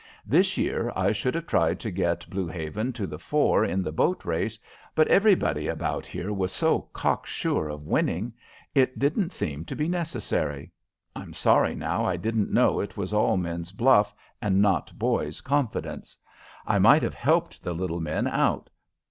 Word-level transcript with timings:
This 0.25 0.57
year 0.57 0.91
I 0.95 1.11
should 1.11 1.35
have 1.35 1.45
tried 1.45 1.79
to 1.81 1.91
get 1.91 2.27
Blue 2.27 2.47
Haven 2.47 2.91
to 2.93 3.05
the 3.05 3.19
fore 3.19 3.63
in 3.63 3.83
the 3.83 3.91
boat 3.91 4.25
race, 4.25 4.57
but 4.95 5.07
everybody 5.09 5.67
about 5.67 6.07
here 6.07 6.33
was 6.33 6.51
so 6.51 6.89
cocksure 6.91 7.69
of 7.69 7.85
winning 7.85 8.33
it 8.73 8.97
didn't 8.97 9.31
seem 9.31 9.63
to 9.65 9.75
be 9.75 9.87
necessary. 9.87 10.71
I'm 11.15 11.33
sorry 11.33 11.75
now 11.75 12.03
I 12.03 12.17
didn't 12.17 12.51
know 12.51 12.79
it 12.79 12.97
was 12.97 13.13
all 13.13 13.37
men's 13.37 13.71
bluff 13.71 14.11
and 14.41 14.59
not 14.59 14.91
boys' 14.97 15.39
confidence. 15.41 16.17
I 16.65 16.79
might 16.79 17.03
have 17.03 17.13
helped 17.13 17.61
the 17.61 17.75
little 17.75 17.99
men 17.99 18.25
out. 18.27 18.71